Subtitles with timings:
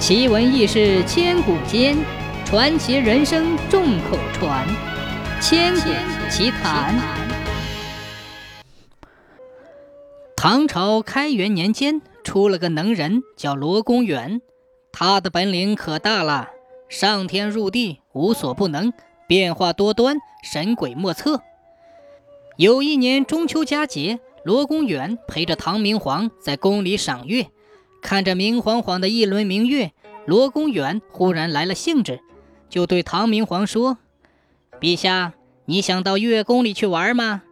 [0.00, 1.94] 奇闻异事千古间，
[2.46, 4.66] 传奇人生众口传。
[5.42, 5.90] 千古
[6.30, 6.98] 奇谈。
[10.34, 14.40] 唐朝开元年间，出了个能人，叫罗公远。
[14.90, 16.48] 他的本领可大了，
[16.88, 18.94] 上天入地无所不能，
[19.28, 21.42] 变化多端，神鬼莫测。
[22.56, 27.46] 有一年中秋佳节，罗公远陪着唐明皇在宫里赏月。
[28.02, 29.92] 看着明晃晃的一轮明月，
[30.26, 32.20] 罗公远忽然来了兴致，
[32.68, 33.98] 就对唐明皇说
[34.80, 35.34] ：“陛下，
[35.66, 37.42] 你想到月宫里去玩吗？”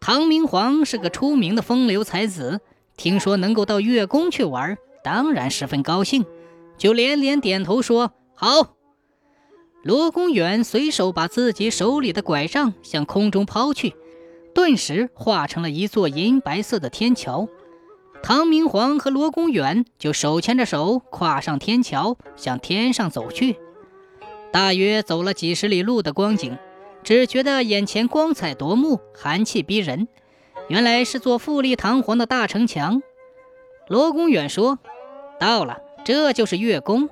[0.00, 2.60] 唐明皇是个出名的风流才子，
[2.96, 6.24] 听说能够到月宫去玩，当然十分高兴，
[6.76, 8.76] 就连连点头说：“好。”
[9.82, 13.94] 罗公远随手把自己手里的拐杖向空中抛去，
[14.54, 17.48] 顿时化成了一座银白色的天桥。
[18.26, 23.58] 唐明皇和罗公远就手牵着手跨上天桥，向天上走去。
[24.50, 26.56] 大约走了几十里路的光景，
[27.02, 30.08] 只觉得眼前光彩夺目，寒气逼人。
[30.68, 33.02] 原来是座富丽堂皇的大城墙。
[33.88, 34.78] 罗公远说
[35.38, 37.10] ：“到了，这就是月宫。”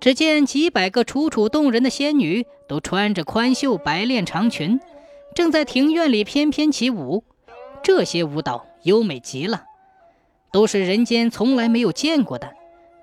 [0.00, 4.80] 只见几百个楚楚动人的仙女，都穿着宽袖白练长裙，
[5.34, 7.24] 正在庭院里翩翩起舞。
[7.82, 9.64] 这些舞蹈优美极了。
[10.50, 12.52] 都是人间从来没有见过的。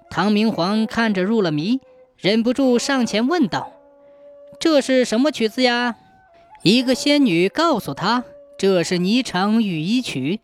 [0.10, 1.80] 唐明皇看着入了迷，
[2.18, 3.72] 忍不住上前问道
[4.60, 5.96] ：“这是什么曲子呀？”
[6.64, 8.24] 一个仙女告诉他
[8.58, 10.40] ：“这是霓裳羽衣曲。”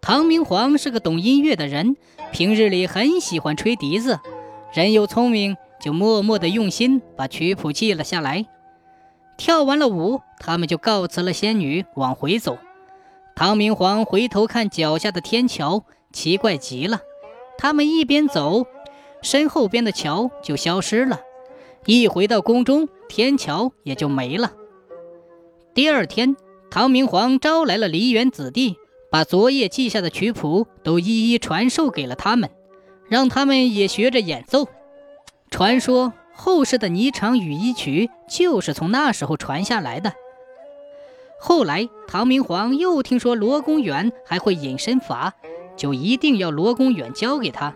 [0.00, 1.96] 唐明皇是个懂音乐的人，
[2.30, 4.20] 平日里很喜欢吹笛子，
[4.72, 8.46] 人又聪明，就默默的用心把曲谱记了下来。
[9.36, 12.58] 跳完了舞，他们就告辞了仙女，往回走。
[13.34, 15.84] 唐明皇回头看脚下的天桥。
[16.12, 17.00] 奇怪极了，
[17.58, 18.66] 他们一边走，
[19.22, 21.20] 身后边的桥就消失了。
[21.86, 24.52] 一回到宫中，天桥也就没了。
[25.74, 26.36] 第二天，
[26.70, 28.76] 唐明皇招来了梨园子弟，
[29.10, 32.50] 把昨夜记下的曲谱都一一传授给了他们，
[33.08, 34.66] 让他们也学着演奏。
[35.50, 40.12] 传说后世的霓裳羽衣曲就是从那时候传下来的。
[41.40, 45.34] 后来，唐明皇又听说罗公远还会隐身法。
[45.78, 47.74] 就一定要罗公远交给他。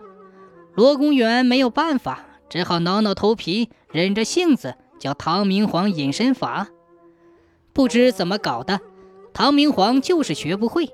[0.75, 6.69] 罗公远没有办法，只好挠挠头皮，忍着性子教唐明皇隐身法。
[7.73, 8.81] 不知怎么搞的，
[9.33, 10.91] 唐明皇就是学不会，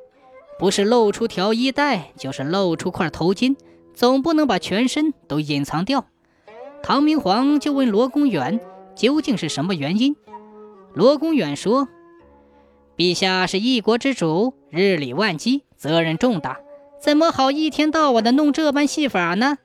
[0.59, 3.57] 不是露出条衣带，就是露出块头巾，
[3.95, 6.07] 总不能把全身都隐藏掉。
[6.83, 8.61] 唐明皇就问罗公远，
[8.95, 10.15] 究竟是什么原因？
[10.95, 11.89] 罗公远说
[12.97, 16.59] ：“陛下是一国之主，日理万机，责任重大。”
[17.01, 19.59] 怎么好一天到晚的弄这般戏法呢？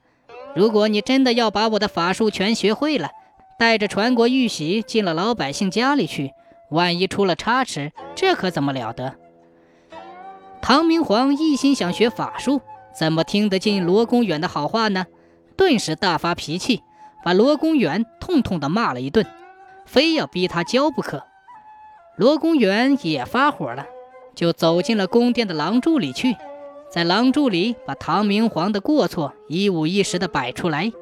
[0.56, 3.10] 如果你真的要把我的法术全学会了，
[3.58, 6.32] 带着传国玉玺进了老百姓家里去，
[6.70, 9.16] 万一出了差池，这可怎么了得？
[10.62, 12.62] 唐明皇一心想学法术，
[12.96, 15.08] 怎么听得进罗公远的好话呢？
[15.58, 16.82] 顿时大发脾气，
[17.24, 19.26] 把罗公远痛痛地骂了一顿，
[19.86, 21.24] 非要逼他教不可。
[22.16, 23.88] 罗公远也发火了，
[24.36, 26.38] 就走进了宫殿的廊柱里去。
[26.94, 30.94] 在廊柱里，把唐明皇的过错一五一十地摆出来，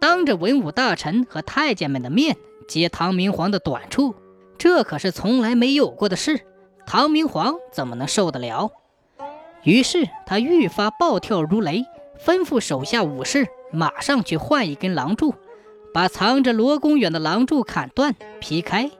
[0.00, 2.36] 当着文武大臣和太监们的面
[2.66, 4.16] 揭唐明皇的短处，
[4.58, 6.40] 这可是从来没有过的事，
[6.84, 8.72] 唐明皇怎么能受得了？
[9.62, 11.84] 于是他愈发暴跳如雷，
[12.18, 15.32] 吩咐手下武士马上去换一根廊柱，
[15.92, 18.90] 把藏着罗公远的廊柱砍断劈开。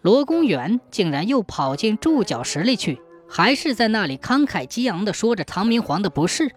[0.00, 2.98] 罗公远竟然又跑进柱脚石里去。
[3.28, 6.52] 还是在那里慷慨激昂地说着唐明皇的不是。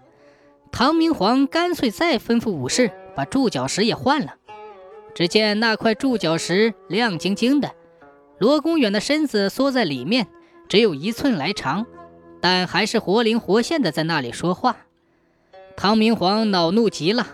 [0.71, 4.35] 唐明皇干脆再吩咐武士把柱脚石也换了。
[5.15, 7.71] 只见那块柱脚石亮晶晶的，
[8.37, 10.27] 罗公远的身子缩在里面，
[10.67, 11.87] 只有一寸来长，
[12.39, 14.77] 但还是活灵活现的在那里说话。
[15.75, 17.25] 唐明皇恼怒极了，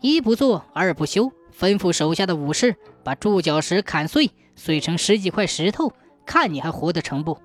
[0.00, 2.74] 一不做二不休，吩咐手下的武士
[3.04, 5.92] 把柱脚石砍碎，碎成十几块石头，
[6.26, 7.38] 看你还活得成不？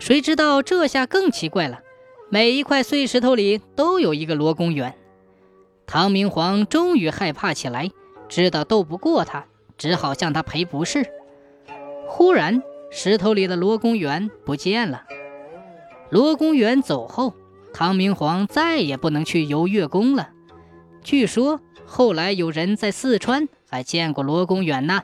[0.00, 1.80] 谁知道这下更奇怪了，
[2.30, 4.96] 每一块碎石头里都有一个罗公远。
[5.86, 7.90] 唐明皇终于害怕起来，
[8.26, 9.44] 知道斗不过他，
[9.76, 11.06] 只好向他赔不是。
[12.08, 15.04] 忽然，石头里的罗公远不见了。
[16.08, 17.34] 罗公远走后，
[17.74, 20.30] 唐明皇再也不能去游月宫了。
[21.04, 25.02] 据说后来有人在四川还见过罗公远呢。